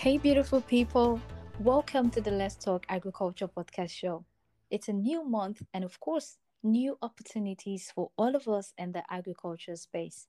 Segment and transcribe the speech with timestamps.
[0.00, 1.20] Hey, beautiful people.
[1.58, 4.24] Welcome to the Let's Talk Agriculture podcast show.
[4.70, 9.02] It's a new month and, of course, new opportunities for all of us in the
[9.10, 10.26] agriculture space.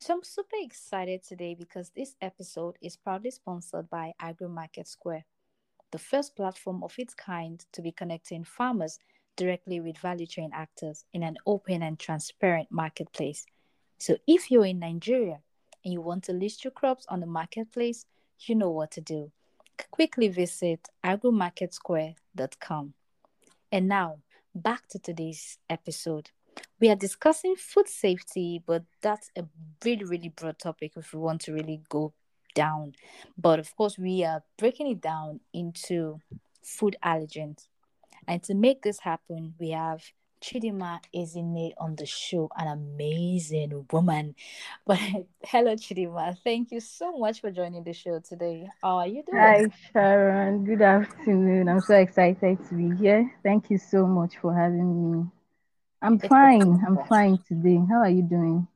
[0.00, 5.26] So, I'm super excited today because this episode is proudly sponsored by Agro Market Square,
[5.92, 8.98] the first platform of its kind to be connecting farmers
[9.36, 13.46] directly with value chain actors in an open and transparent marketplace.
[13.96, 15.38] So, if you're in Nigeria
[15.84, 18.06] and you want to list your crops on the marketplace,
[18.48, 19.30] you know what to do.
[19.90, 22.94] Quickly visit agromarketsquare.com.
[23.72, 24.18] And now,
[24.54, 26.30] back to today's episode.
[26.80, 29.44] We are discussing food safety, but that's a
[29.84, 32.12] really, really broad topic if we want to really go
[32.54, 32.94] down.
[33.36, 36.20] But of course, we are breaking it down into
[36.62, 37.66] food allergens.
[38.26, 40.02] And to make this happen, we have
[40.44, 44.34] Chidinma Ezinne on the show, an amazing woman.
[44.86, 44.98] But
[45.42, 46.36] hello, Chidinma.
[46.44, 48.68] Thank you so much for joining the show today.
[48.82, 49.40] How are you doing?
[49.40, 50.64] Hi, Sharon.
[50.66, 51.70] Good afternoon.
[51.70, 53.32] I'm so excited to be here.
[53.42, 55.24] Thank you so much for having me.
[56.02, 56.84] I'm It's fine.
[56.86, 57.80] I'm fine today.
[57.88, 58.68] How are you doing?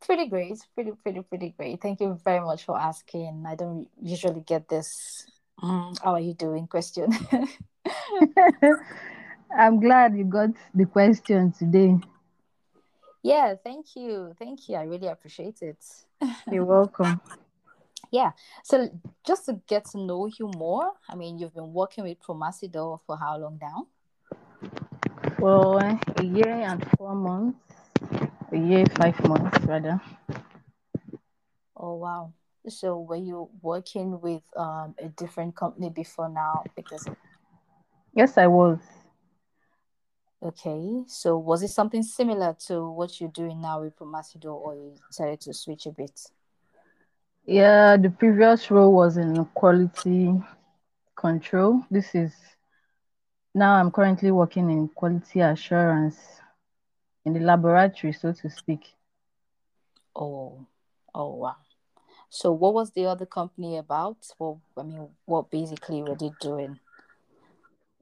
[0.00, 0.56] Pretty great.
[0.74, 1.82] Pretty, pretty, pretty great.
[1.82, 3.44] Thank you very much for asking.
[3.46, 5.26] I don't usually get this.
[5.60, 6.66] "Mm, how are you doing?
[6.66, 7.12] Question.
[9.56, 11.98] I'm glad you got the question today.
[13.22, 14.34] yeah, thank you.
[14.38, 14.76] Thank you.
[14.76, 15.84] I really appreciate it.
[16.50, 17.20] You're welcome.
[18.10, 18.32] Yeah.
[18.64, 18.88] So
[19.26, 23.16] just to get to know you more, I mean, you've been working with Promasidor for
[23.16, 23.86] how long now?
[25.38, 27.58] Well, a year and four months,
[28.52, 30.00] a year, five months rather.
[31.76, 32.32] Oh, wow.
[32.68, 36.62] So were you working with um a different company before now?
[36.76, 37.08] Because
[38.14, 38.78] Yes, I was.
[40.42, 44.94] Okay, so was it something similar to what you're doing now with Promasidor, or you
[45.08, 46.20] decided to switch a bit?
[47.44, 50.32] Yeah, the previous role was in quality
[51.16, 51.84] control.
[51.90, 52.32] This is
[53.54, 56.16] now I'm currently working in quality assurance
[57.24, 58.94] in the laboratory, so to speak.
[60.14, 60.66] Oh,
[61.14, 61.56] oh wow.
[62.28, 64.16] So what was the other company about?
[64.38, 66.78] Well, I mean, what basically were they doing?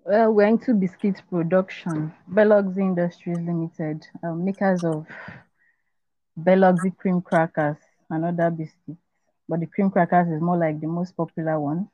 [0.04, 2.12] Well, we're into biscuit production.
[2.32, 5.06] Beloxxi Industries Limited, uh, makers of
[6.38, 7.76] Beloxxi cream crackers
[8.08, 8.98] and other biscuits.
[9.48, 11.88] But the cream crackers is more like the most popular one.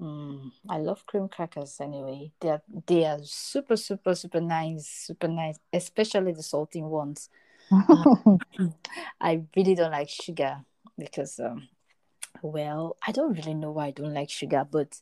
[0.00, 2.32] Mm, I love cream crackers anyway.
[2.40, 7.30] They are they are super super super nice, super nice, especially the salty ones.
[7.70, 8.04] Uh,
[9.20, 10.64] I really don't like sugar
[10.98, 11.68] because um
[12.42, 15.00] well, I don't really know why I don't like sugar, but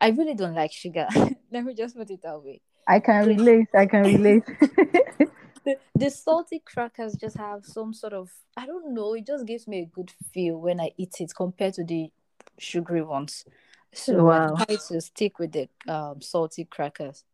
[0.00, 1.08] I really don't like sugar.
[1.52, 2.60] Let me just put it that way.
[2.86, 3.68] I can relate.
[3.74, 4.44] I can relate.
[5.64, 9.66] the, the salty crackers just have some sort of I don't know, it just gives
[9.68, 12.10] me a good feel when I eat it compared to the
[12.58, 13.44] sugary ones.
[13.92, 17.24] So I wow, try to stick with the um salty crackers.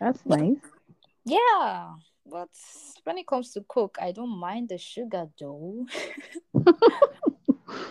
[0.00, 0.56] that's nice.
[1.24, 1.94] yeah,
[2.26, 2.48] but
[3.04, 5.86] when it comes to cook, I don't mind the sugar though.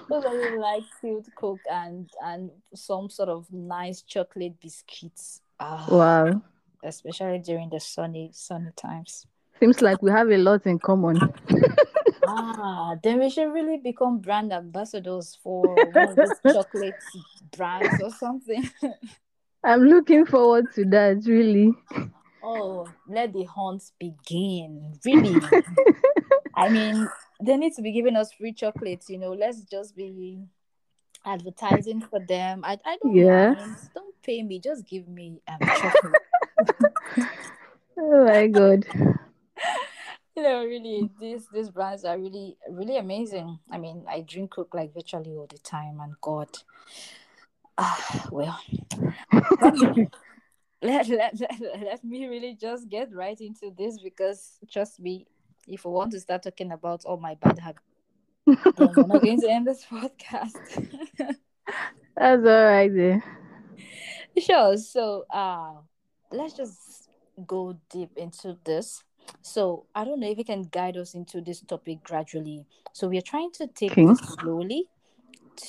[0.10, 5.42] Really like filled cook and and some sort of nice chocolate biscuits.
[5.60, 6.42] Ah, Wow.
[6.84, 9.26] especially during the sunny sunny times.
[9.60, 11.20] Seems like we have a lot in common.
[12.26, 16.96] Ah, then we should really become brand ambassadors for one of these chocolate
[17.56, 18.64] brands or something.
[19.64, 21.74] I'm looking forward to that, really.
[22.42, 24.94] oh, let the hunt begin.
[25.06, 25.36] Really.
[26.56, 27.08] I mean,
[27.44, 29.34] they need to be giving us free chocolates, you know.
[29.34, 30.40] Let's just be
[31.26, 32.64] advertising for them.
[32.64, 33.54] I, I don't Yeah.
[33.54, 33.78] mind.
[33.94, 34.60] Don't pay me.
[34.60, 36.22] Just give me um chocolate.
[37.96, 38.86] Oh my God.
[40.36, 43.60] You know, really, these these brands are really really amazing.
[43.72, 46.50] I mean, I drink Coke like virtually all the time, and God,
[47.78, 48.60] ah, well,
[49.62, 49.74] let
[50.82, 55.28] let, let, let, let me really just get right into this because trust me,
[55.68, 57.82] if we want to start talking about all my bad habits,
[58.78, 60.60] we're not going to end this podcast.
[62.18, 63.22] That's all right.
[64.38, 64.78] Sure.
[64.78, 65.74] So, uh,
[66.32, 67.10] let's just
[67.46, 69.04] go deep into this.
[69.42, 72.66] So, I don't know if you can guide us into this topic gradually.
[72.94, 74.06] So, we are trying to take Okay.
[74.06, 74.88] this slowly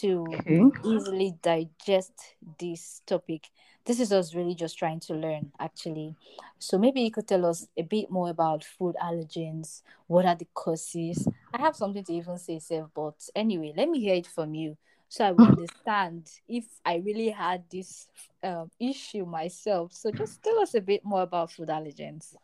[0.01, 0.63] to Okay.
[0.85, 3.49] easily digest this topic.
[3.87, 6.17] This is us really just trying to learn, actually.
[6.59, 9.83] So, maybe you could tell us a bit more about food allergens.
[10.07, 11.29] What are the causes?
[11.53, 14.77] I have something to even say, Seth, but anyway, let me hear it from you
[15.09, 18.09] so I will understand if I really had this
[18.43, 19.93] um, issue myself.
[19.93, 22.35] So just tell us a bit more about food allergens.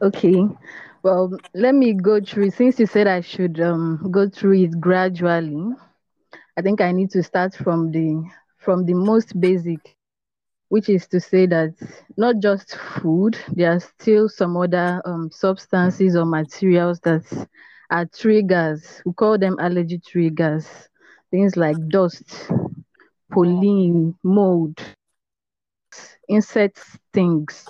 [0.00, 0.42] Okay.
[1.02, 2.50] Well, let me go through.
[2.50, 5.74] Since you said I should um go through it gradually,
[6.56, 8.22] I think I need to start from the
[8.58, 9.80] from the most basic,
[10.72, 11.74] which is to say that
[12.18, 17.24] not just food, there are still some other um, substances or materials that
[17.90, 19.02] are triggers.
[19.06, 20.88] We call them allergy triggers.
[21.30, 22.50] Things like dust,
[23.32, 24.80] pollen, mold,
[26.28, 27.68] insect stings,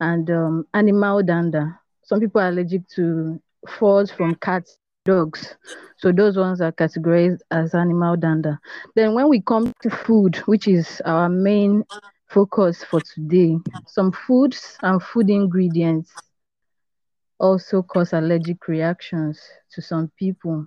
[0.00, 1.78] and um, animal dander.
[2.02, 5.56] Some people are allergic to furs from cats, dogs.
[5.98, 8.60] So those ones are categorized as animal dander.
[8.94, 11.84] Then when we come to food, which is our main
[12.28, 13.56] focus for today,
[13.86, 16.10] some foods and food ingredients
[17.38, 19.40] also cause allergic reactions
[19.72, 20.66] to some people.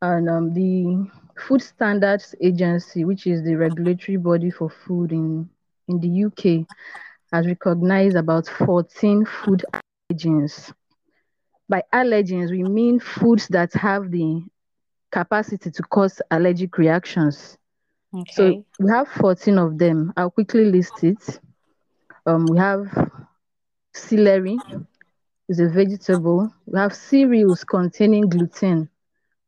[0.00, 1.10] And um, the
[1.40, 5.48] Food Standards Agency, which is the regulatory body for food in,
[5.88, 6.66] in the UK,
[7.32, 9.64] has recognized about 14 food
[10.12, 10.72] allergens.
[11.68, 14.42] By allergens, we mean foods that have the
[15.10, 17.58] capacity to cause allergic reactions.
[18.14, 18.32] Okay.
[18.32, 20.12] So we have 14 of them.
[20.16, 21.40] I'll quickly list it.
[22.26, 22.86] Um, we have
[23.94, 24.58] celery,
[25.48, 26.52] is a vegetable.
[26.66, 28.88] We have cereals containing gluten,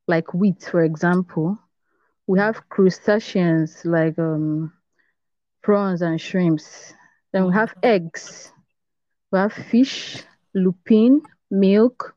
[0.06, 1.58] like wheat, for example.
[2.26, 4.72] We have crustaceans like um,
[5.62, 6.94] prawns and shrimps.
[7.32, 8.52] Then we have eggs.
[9.30, 10.22] We have fish,
[10.54, 12.14] lupin, milk,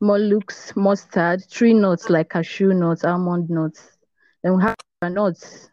[0.00, 3.96] mollusks, mustard, tree nuts like cashew nuts, almond nuts.
[4.42, 4.76] Then we have
[5.12, 5.70] nuts.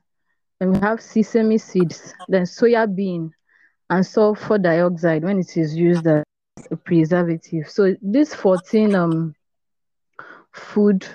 [0.60, 2.16] Then we have sesame seeds.
[2.28, 3.32] Then soya bean
[3.90, 6.24] and sulfur dioxide when it is used as
[6.72, 7.70] a preservative.
[7.70, 9.36] So these 14 um,
[10.52, 11.06] food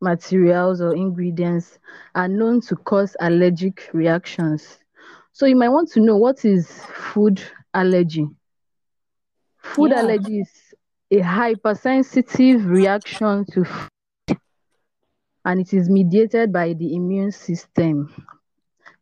[0.00, 1.78] materials or ingredients
[2.14, 4.78] are known to cause allergic reactions.
[5.32, 6.68] So you might want to know what is
[7.12, 7.42] food
[7.74, 8.26] allergy.
[9.58, 9.92] Food Yeah.
[9.92, 10.50] allergy is
[11.10, 13.88] a hypersensitive reaction to food
[15.44, 18.08] and it is mediated by the immune system,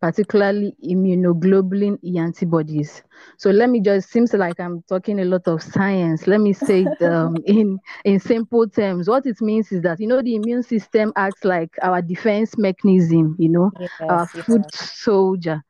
[0.00, 3.02] particularly immunoglobulin E antibodies.
[3.38, 6.26] So let me just seems like I'm talking a lot of science.
[6.26, 9.08] Let me say it um, in in simple terms.
[9.08, 13.36] What it means is that you know the immune system acts like our defense mechanism.
[13.38, 13.70] You know,
[14.08, 14.74] our Yes, food yes.
[14.74, 15.62] soldier.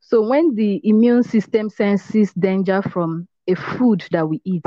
[0.00, 4.64] So when the immune system senses danger from a food that we eat,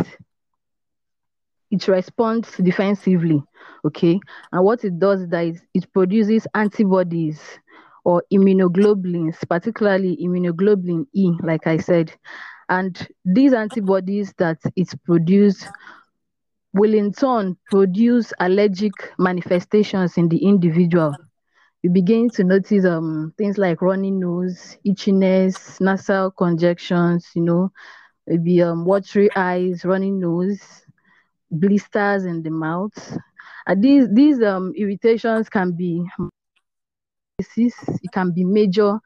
[1.72, 3.44] it responds defensively.
[3.86, 4.20] Okay.
[4.52, 7.42] And what it does is it, produces antibodies
[8.04, 12.14] or immunoglobulins, particularly immunoglobulin E, like I said.
[12.70, 15.68] And these antibodies that it produces
[16.74, 21.16] will in turn produce allergic manifestations in the individual.
[21.84, 27.72] You begin to notice um things like runny nose, itchiness, nasal congestions, you know,
[28.28, 30.86] maybe um watery eyes, runny nose,
[31.52, 33.18] blisters in the mouth.
[33.68, 36.06] And these these um irritations can be
[37.40, 39.00] it can be major,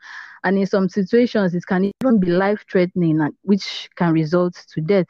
[0.43, 5.07] and in some situations it can even be life threatening, which can result to death.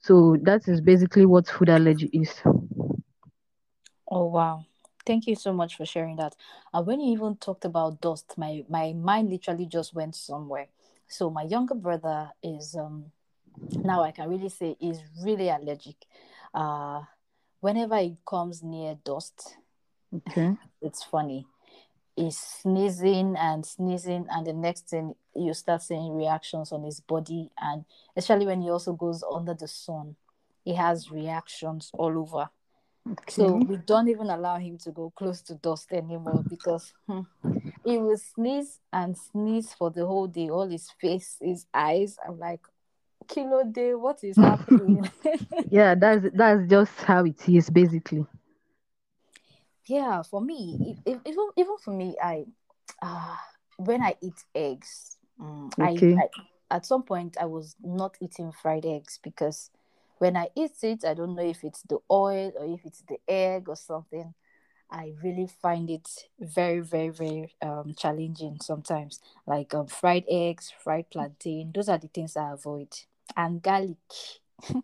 [0.00, 2.42] So that is basically what food allergy is.
[4.10, 4.64] Oh wow.
[5.06, 6.34] Thank you so much for sharing that.
[6.72, 10.68] And when you even talked about dust, my my mind literally just went somewhere.
[11.08, 13.12] So my younger brother is um
[13.82, 16.06] now I can really say is really allergic.
[16.54, 17.02] Uh
[17.60, 19.56] whenever it comes near dust,
[20.14, 20.56] Okay.
[20.82, 21.46] it's funny.
[22.16, 27.50] He's sneezing and sneezing, and the next thing you start seeing reactions on his body,
[27.60, 27.84] and
[28.16, 30.16] especially when he also goes under the sun,
[30.64, 32.50] he has reactions all over.
[33.28, 37.20] So we don't even allow him to go close to dust anymore because hmm,
[37.84, 40.48] he will sneeze and sneeze for the whole day.
[40.48, 42.16] All his face, his eyes.
[42.26, 42.60] I'm like,
[43.28, 45.10] Kilo day, what is happening?
[45.70, 48.26] Yeah, that's that's just how it is basically.
[49.86, 52.44] yeah, for me, even even for me, I
[53.02, 53.36] uh,
[53.76, 56.28] when I eat eggs, mm, I, I
[56.70, 59.70] at some point I was not eating fried eggs because
[60.18, 63.18] when I eat it, I don't know if it's the oil or if it's the
[63.28, 64.34] egg or something.
[64.90, 66.08] I really find it
[66.40, 69.20] very, very, very um challenging sometimes.
[69.46, 72.88] Like um fried eggs, fried plantain, those are the things I avoid.
[73.38, 73.96] And garlic.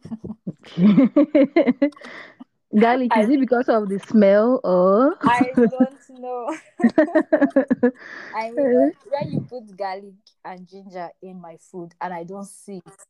[2.78, 5.16] Garlic, is I it because of the smell or?
[5.22, 6.56] I don't know.
[8.36, 12.80] I mean, when you put garlic and ginger in my food and I don't see
[12.86, 13.00] it,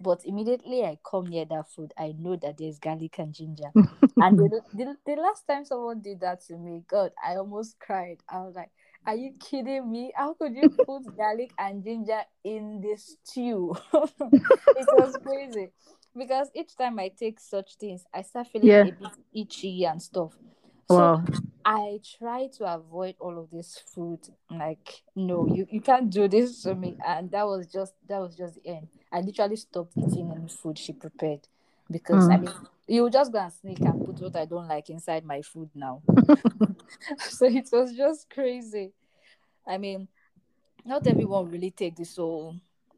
[0.00, 3.72] but immediately I come near that food, I know that there's garlic and ginger.
[4.22, 8.18] And the, the, the last time someone did that to me, God, I almost cried.
[8.28, 8.68] I was like,
[9.06, 10.12] Are you kidding me?
[10.14, 13.74] How could you put garlic and ginger in this stew?
[14.74, 15.70] it was crazy.
[16.16, 18.82] Because each time I take such things, I start feeling Yeah.
[18.82, 20.32] a bit itchy and stuff.
[20.86, 21.24] So Wow.
[21.64, 24.20] I try to avoid all of this food.
[24.50, 26.96] Like, no, you, you can't do this to me.
[27.06, 28.88] And that was just that was just the end.
[29.12, 31.48] I literally stopped eating any food she prepared
[31.90, 32.42] because I Mm.
[32.42, 32.52] mean
[32.90, 36.02] you just go and sneak and put what I don't like inside my food now.
[37.18, 38.92] so it was just crazy.
[39.66, 40.08] I mean,
[40.84, 42.56] not everyone really take this whole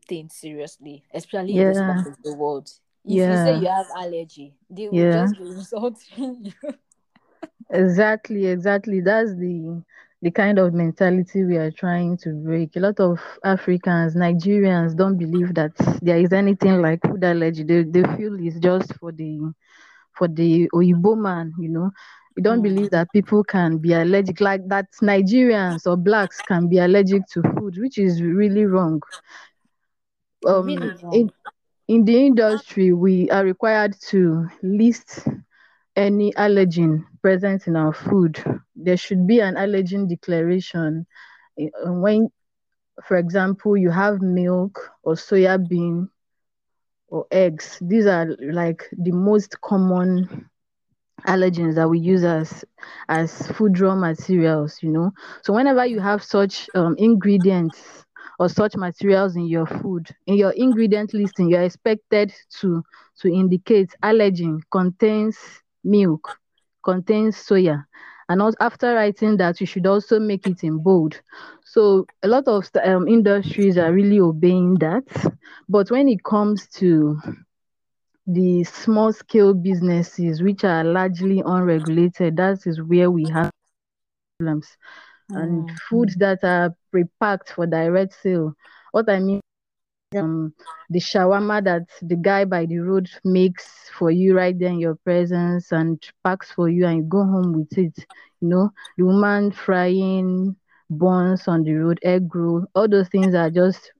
[0.08, 1.82] thing seriously, especially in this Yeah.
[1.82, 2.70] part of the world.
[3.06, 5.08] If you say you have allergy, they will Yeah.
[5.08, 6.75] just be insulting you.
[7.70, 9.00] Exactly, exactly.
[9.00, 9.82] That's the
[10.23, 12.76] the kind of mentality we are trying to break.
[12.76, 17.64] A lot of Africans, Nigerians don't believe that there is anything like food allergy.
[17.64, 19.52] They they feel it's just for the
[20.17, 21.91] for the Oyibo man, you know.
[22.37, 26.69] We don't Mm, believe that people can be allergic, like that Nigerians or blacks can
[26.69, 29.00] be allergic to food, which is really wrong.
[30.47, 31.11] really Um, wrong.
[31.11, 31.31] in
[31.88, 35.26] in the industry, we are required to list
[35.96, 38.42] any allergen present in our food.
[38.75, 41.06] There should be an allergen declaration.
[41.58, 42.30] Eh, uh, When,
[43.04, 46.08] for example, you have milk or soya bean
[47.08, 50.49] or eggs, these are like the most common
[51.26, 52.64] allergens that we use as
[53.08, 55.11] as food raw materials you know
[55.42, 58.04] so whenever you have such um, ingredients
[58.38, 62.82] or such materials in your food in your ingredient listing you're expected to
[63.18, 66.38] to indicate allergen contains milk
[66.84, 67.84] contains soya
[68.28, 71.20] and also after writing that you should also make it in bold
[71.64, 75.04] so a lot of um, industries are really obeying that
[75.68, 77.16] but when it comes to
[78.26, 83.50] the small scale businesses which are largely unregulated, that is where we have
[84.20, 84.76] problems.
[85.34, 88.54] And Mm, foods that are pre-packed for direct sale.
[88.92, 89.40] What I mean,
[90.16, 90.52] um,
[90.90, 94.97] the shawarma that the guy by the road makes for you right there in your
[95.04, 98.07] presence and packs for you, and you go home with it.
[98.40, 100.57] You know, the woman frying
[100.90, 103.92] buns on the road, egg roll, all those things are just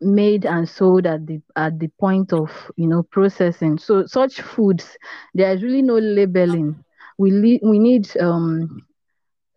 [0.00, 3.78] made and sold at the at the point of you know processing.
[3.78, 4.96] So such foods
[5.34, 6.84] there is really no labeling.
[7.18, 8.82] We le- we need um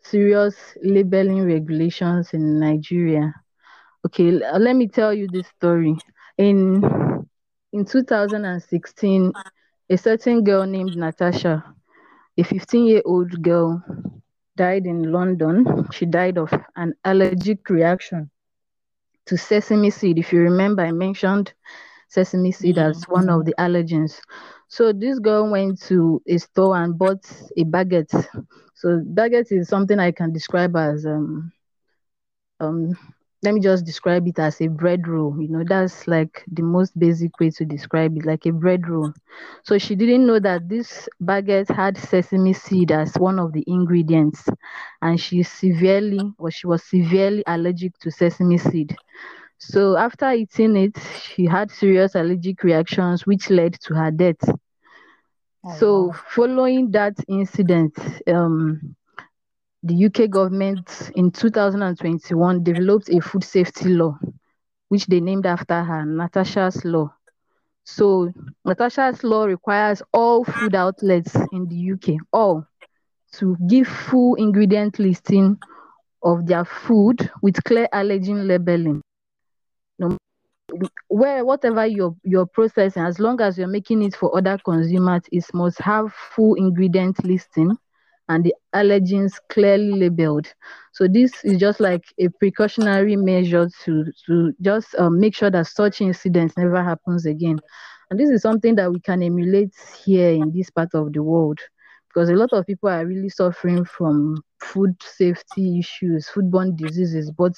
[0.03, 3.33] serious labeling regulations in nigeria
[4.05, 5.95] okay let me tell you this story
[6.37, 6.57] in
[7.73, 9.33] in 2016
[9.89, 11.63] a certain girl named natasha
[12.37, 13.83] a 15 year old girl
[14.57, 18.29] died in london she died of an allergic reaction
[19.25, 21.53] to sesame seed if you remember i mentioned
[22.09, 24.19] sesame seed as mm, one of the allergens.
[24.67, 27.25] So this girl went to a store and bought
[27.57, 28.11] a baguette.
[28.75, 31.51] So baguette is something I can describe as um
[32.59, 32.95] um
[33.45, 35.35] let me just describe it as a bread roll.
[35.41, 39.13] You know, that's like the most basic way to describe it, like a bread roll.
[39.63, 44.47] So she didn't know that this baguette had sesame seed as one of the ingredients,
[45.01, 48.95] and she severely or she was severely allergic to sesame seed.
[49.59, 54.41] So after eating it, she had serious allergic reactions, which led to her death.
[55.63, 56.15] oh So wow.
[56.29, 57.93] following that incident,
[58.27, 58.95] um,
[59.85, 64.17] the UK government in 2021 developed a food safety law,
[64.89, 67.13] which they named after her, Natasha's Law.
[67.83, 68.33] So
[68.65, 72.65] Natasha's Law requires all food outlets in the UK, all,
[73.33, 75.59] to give full ingredient listing
[76.23, 79.03] of their food with clear allergen labeling.
[79.99, 80.17] No
[81.09, 85.45] where whatever your your processing, as long as you're making it for other consumers, it
[85.53, 87.77] must have full ingredient listing
[88.29, 90.47] and the allergens clearly labeled.
[90.93, 95.67] So this is just like a precautionary measure to to just um, make sure that
[95.67, 97.59] such incidents never happens again.
[98.09, 101.59] And this is something that we can emulate here in this part of the world
[102.07, 107.53] because a lot of people are really suffering from food safety issues, foodborne diseases, but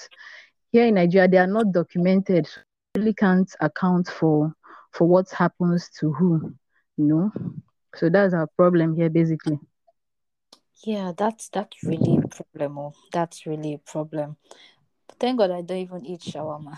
[0.71, 2.47] here in Nigeria they are not documented.
[2.47, 2.61] So
[2.97, 4.53] really can't account for
[4.91, 6.53] for what happens to who,
[6.97, 7.31] you know.
[7.95, 9.59] So that's our problem here basically.
[10.83, 12.77] Yeah, that's that's really a problem.
[12.77, 14.37] Oh, that's really a problem.
[15.07, 16.77] But thank God I don't even eat shawarma.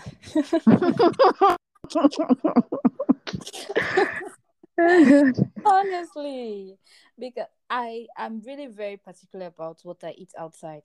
[5.66, 6.78] Honestly,
[7.18, 10.84] because I I'm really very particular about what I eat outside.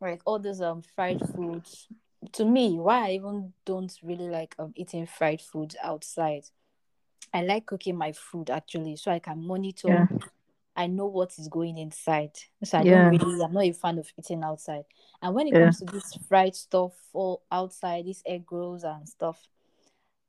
[0.00, 1.88] Like all those um fried foods.
[2.32, 6.44] To me, why I even don't really like um eating fried foods outside.
[7.32, 9.88] I like cooking my food actually, so I can monitor.
[9.88, 10.06] Yeah,
[10.76, 12.32] I know what is going inside.
[12.64, 13.42] So I don't really.
[13.42, 14.84] I'm not a fan of eating outside.
[15.22, 15.60] And when it yeah.
[15.60, 19.38] comes to this fried stuff or outside, these egg rolls and stuff,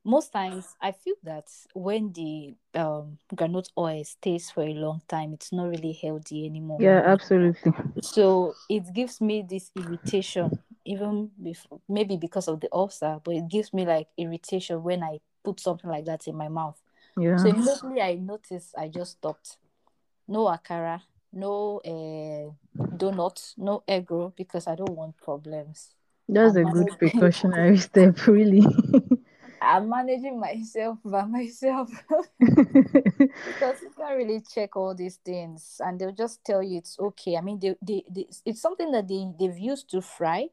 [0.04, 5.34] most times I feel that when the um groundnut oil stays for a long time,
[5.34, 6.80] it's not really healthy anymore.
[6.80, 7.74] Yeah, absolutely.
[8.02, 13.48] So it gives me this irritation, even before maybe because of the ulcer, but it
[13.50, 16.80] gives me like irritation when I put something like that in my mouth.
[17.18, 17.38] Yeah.
[17.38, 19.58] So immediately I noticed I just stopped.
[20.28, 21.02] No akara,
[21.34, 22.52] no uh,
[22.98, 25.90] donut, no egg roll because I don't want problems.
[26.28, 28.66] That's I'm a good precautionary step, really.
[29.62, 31.90] I'm managing myself by myself
[32.40, 37.38] because you can't really check all these things and they'll just tell you it's okay.
[37.38, 40.48] I mean, they, they, they it's something that they, they've used to fry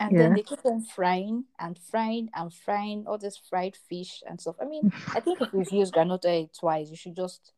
[0.00, 4.40] and then they keep on frying and frying and frying all this fried fish and
[4.40, 4.56] stuff.
[4.60, 7.52] I mean, I think if you've used groundnut oil twice, you should just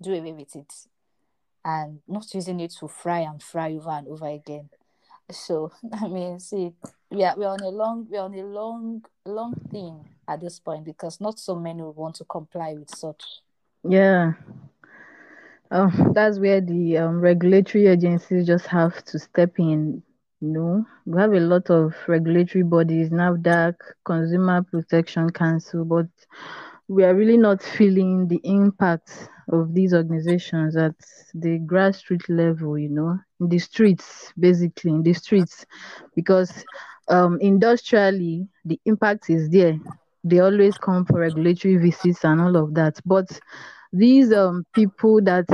[0.00, 0.72] do away with it
[1.64, 4.68] and not using it to fry and fry over and over again.
[5.30, 6.72] So I mean, see,
[7.10, 10.84] we are we're on a long we're on a long long thing at this point
[10.84, 13.22] because not so many will want to comply with such.
[13.88, 14.32] Yeah.
[15.70, 20.02] Um, that's where the um, regulatory agencies just have to step in.
[20.40, 26.08] You know, we have a lot of regulatory bodies, now, NAFDAC, Consumer Protection Council, but
[26.88, 30.94] we are really not feeling the impact of these organizations at
[31.34, 35.66] the grassroots level, you know, in the streets, basically, in the streets,
[36.16, 36.64] because
[37.08, 39.78] um, industrially, the impact is there.
[40.24, 42.98] They always come for regulatory visits and all of that.
[43.04, 43.40] But
[43.92, 45.46] these um, people that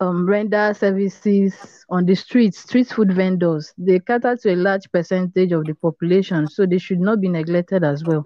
[0.00, 5.52] um, render services on the streets, street food vendors, they cater to a large percentage
[5.52, 8.24] of the population, so they should not be neglected as well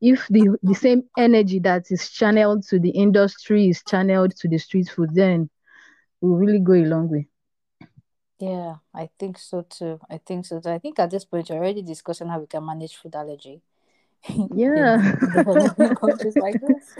[0.00, 4.58] if the the same energy that is channeled to the industry is channeled to the
[4.58, 5.50] street food, then
[6.20, 7.28] we'll really go a long way.
[8.38, 10.00] Yeah, I think so too.
[10.10, 10.70] I think so too.
[10.70, 13.62] I think at this point you're already discussing how we can manage food allergy
[14.54, 15.12] Yeah.
[15.94, 16.96] countries like this.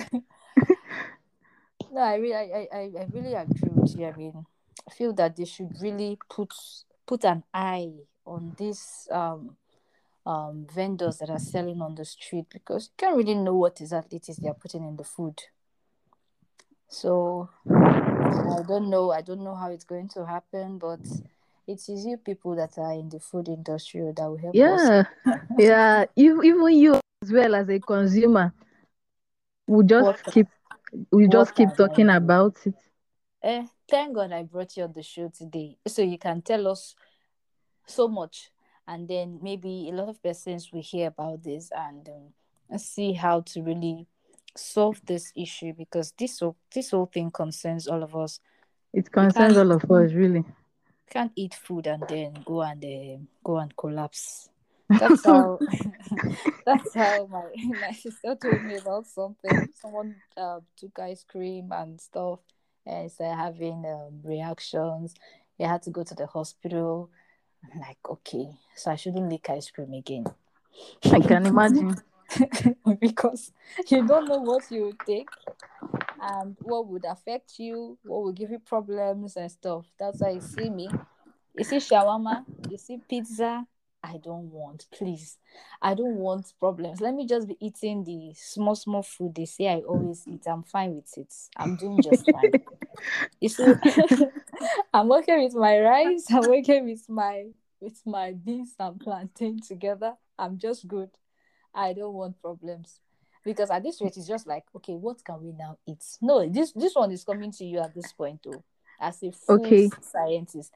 [1.90, 4.06] no, I really I, I, I really agree with you.
[4.06, 4.46] I mean,
[4.88, 6.52] I feel that they should really put
[7.06, 7.92] put an eye
[8.26, 9.56] on this um
[10.26, 14.16] um vendors that are selling on the street because you can't really know what exactly
[14.16, 15.42] it is they're putting in the food.
[16.88, 19.10] So I don't know.
[19.10, 21.00] I don't know how it's going to happen, but
[21.66, 24.60] it is you people that are in the food industry that will help us.
[24.60, 25.04] yeah.
[25.58, 26.04] Yeah.
[26.16, 28.52] Even you as well as a consumer
[29.66, 30.46] will What just keep
[31.10, 32.74] we just keep I talking about it.
[33.42, 36.94] Eh, thank God I brought you on the show today, so you can tell us
[37.86, 38.50] so much,
[38.86, 43.40] and then maybe a lot of persons will hear about this and um, see how
[43.40, 44.06] to really
[44.56, 48.40] solve this issue because this whole this whole thing concerns all of us.
[48.92, 50.44] It concerns all of us, really.
[51.10, 54.50] can't eat food and then go and uh, go and collapse.
[54.88, 55.58] That's how
[56.66, 57.44] that's how my
[57.80, 59.68] my sister told me about something.
[59.74, 62.40] Someone uh, took ice cream and stuff
[62.86, 65.14] and started having um, reactions.
[65.58, 67.10] They had to go to the hospital.
[67.72, 70.26] I'm like, okay, so I shouldn't lick ice cream again
[71.12, 71.96] I can imagine.
[73.00, 73.52] because
[73.88, 75.28] you don't know what you would take
[76.20, 79.86] and what would affect you, what will give you problems and stuff.
[79.98, 80.90] That's why you see me.
[81.56, 83.66] You see shawarma, you see pizza.
[84.04, 85.38] I don't want, please.
[85.80, 87.00] I don't want problems.
[87.00, 90.42] Let me just be eating the small, small food they say I always eat.
[90.46, 91.32] I'm fine with it.
[91.56, 92.58] I'm doing just fine.
[93.40, 93.80] You see,
[94.94, 96.26] I'm okay with my rice.
[96.30, 97.46] I'm okay with my
[97.80, 100.14] with my beans and plantain together.
[100.38, 101.10] I'm just good.
[101.74, 103.00] I don't want problems.
[103.44, 106.02] Because at this rate, it's just like, okay, what can we now eat?
[106.22, 108.64] No, this this one is coming to you at this point, though,
[109.00, 109.90] as a food Okay.
[110.00, 110.72] scientist.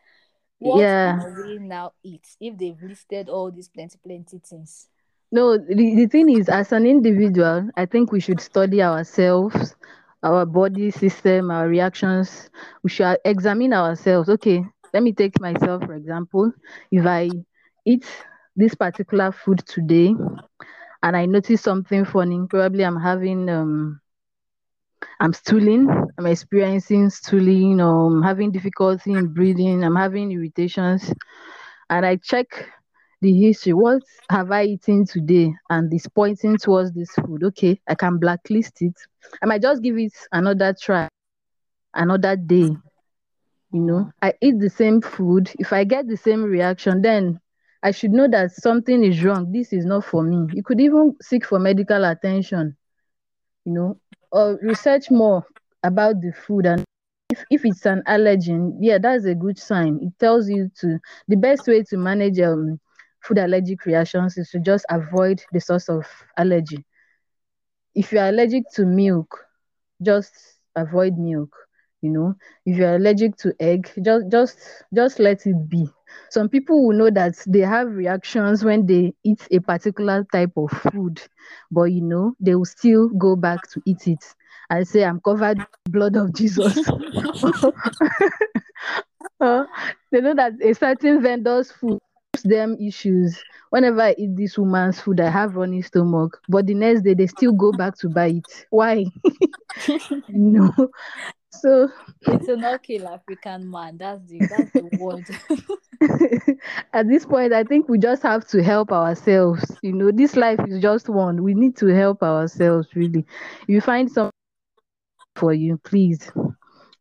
[0.59, 1.19] What Yeah.
[1.19, 4.89] can we now eat if they've listed all these plenty, plenty things?
[5.31, 9.75] No, the, the thing is, as an individual, I think we should study ourselves,
[10.23, 12.51] our body system, our reactions.
[12.83, 14.29] We should examine ourselves.
[14.29, 16.53] Okay, let me take myself, for example.
[16.91, 17.31] If I
[17.85, 18.07] eat
[18.57, 20.15] this particular food today
[21.03, 24.01] and I notice something funny, probably I'm having um
[25.21, 31.13] I'm stooling, I'm experiencing stooling, I'm having difficulty in breathing, I'm having irritations,
[31.91, 32.47] and I check
[33.21, 33.73] the history.
[33.73, 35.53] What have I eaten today?
[35.71, 37.43] And it's pointing towards this food.
[37.45, 38.95] Okay, I can blacklist it.
[39.43, 41.09] I might just give it another try,
[41.95, 42.77] another day.
[43.73, 44.11] You know.
[44.23, 45.51] I eat the same food.
[45.59, 47.41] If I get the same reaction, then
[47.83, 49.53] I should know that something is wrong.
[49.53, 50.47] This is not for me.
[50.55, 52.77] You could even seek for medical attention,
[53.65, 54.01] you know,
[54.33, 55.45] or research more
[55.85, 56.85] about the food and
[57.31, 59.99] if, if it's an allergen, yeah, that's a good sign.
[60.03, 62.81] It tells you to the best way to manage um
[63.23, 66.85] food allergic reactions is to just avoid the source of allergy.
[67.95, 69.47] if you're allergic to milk,
[70.03, 70.35] just
[70.77, 71.68] avoid milk.
[72.01, 72.35] You know,
[72.65, 74.59] if you're allergic to egg, just just
[74.95, 75.89] just let it be.
[76.31, 80.71] Some people will know that they have reactions when they eat a particular type of
[80.71, 81.21] food,
[81.71, 84.25] but you know, they will still go back to eat it
[84.71, 86.79] i say, I'm covered blood of Jesus.
[89.41, 89.65] uh,
[90.11, 91.99] they know that a certain vendor's food
[92.35, 93.39] gives them issues.
[93.71, 96.41] Whenever I eat this woman's food, I have running stomach.
[96.49, 98.67] But the next day, they still go back to buy it.
[98.71, 99.07] Why?
[100.29, 100.73] no.
[101.61, 101.91] So
[102.23, 103.99] it's a not kill African man.
[103.99, 105.27] That's the that's the word.
[106.93, 109.65] at this point, I think we just have to help ourselves.
[109.83, 111.43] You know, this life is just one.
[111.43, 113.25] We need to help ourselves, really.
[113.67, 114.31] You find some
[115.37, 116.31] for you, please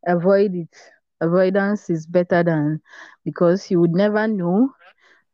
[0.08, 0.76] avoid it.
[1.20, 2.82] Avoidance is better than
[3.26, 4.70] because you would never know.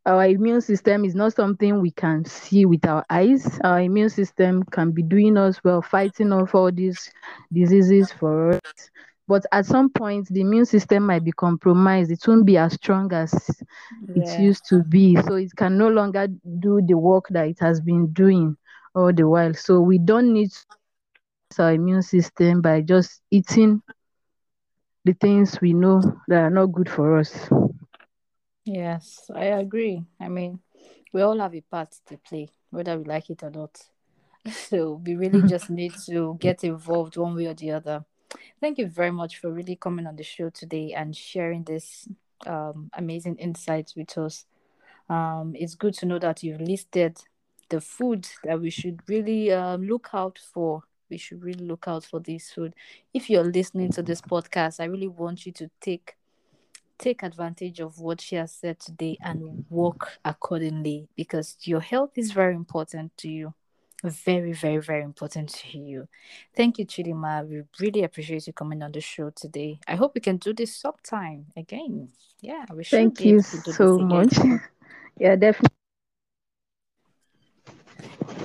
[0.05, 3.59] Our immune system is not something we can see with our eyes.
[3.63, 7.09] Our immune system can be doing us well, fighting off all these
[7.53, 8.89] diseases for us.
[9.27, 12.11] But at some point, the immune system might be compromised.
[12.11, 13.33] It won't be as strong as
[14.13, 14.23] yeah.
[14.23, 15.15] it used to be.
[15.21, 16.27] So it can no longer
[16.59, 18.57] do the work that it has been doing
[18.93, 19.53] all the while.
[19.53, 20.51] So we don't need
[21.57, 23.81] our immune system by just eating
[25.05, 27.49] the things we know that are not good for us.
[28.65, 30.03] Yes, I agree.
[30.19, 30.59] I mean,
[31.11, 33.77] we all have a part to play, whether we like it or not.
[34.51, 38.03] So we really just need to get involved one way or the other.
[38.59, 42.07] Thank you very much for really coming on the show today and sharing this
[42.45, 44.45] um, amazing insights with us.
[45.09, 47.17] Um, it's good to know that you've listed
[47.69, 52.03] the food that we should really um, look out for we should really look out
[52.03, 52.73] for this food.
[53.13, 56.15] If you're listening to this podcast, I really want you to take
[56.97, 62.31] take advantage of what she has said today and work accordingly because your health is
[62.31, 63.53] very important to you.
[64.03, 66.09] Very, very, very important to you.
[66.53, 67.47] Thank you, Chidinma.
[67.47, 69.79] We really appreciate you coming on the show today.
[69.87, 72.09] I hope we can do this sometime again.
[72.41, 72.97] Yeah, we should.
[72.97, 74.35] Thank you so much.
[75.17, 75.69] yeah, definitely.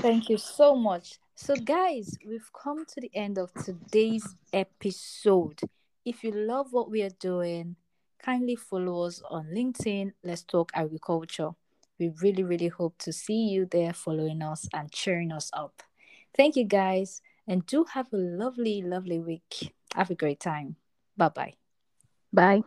[0.00, 1.18] Thank you so much.
[1.34, 5.60] So, guys, we've come to the end of today's episode.
[6.04, 7.74] If you love what we are doing,
[8.22, 10.12] kindly follow us on LinkedIn.
[10.22, 11.50] Let's talk agriculture.
[11.98, 15.82] We really, really hope to see you there following us and cheering us up.
[16.36, 19.74] Thank you, guys, and do have a lovely, lovely week.
[19.94, 20.76] Have a great time.
[21.16, 21.54] Bye-bye.
[22.32, 22.62] Bye.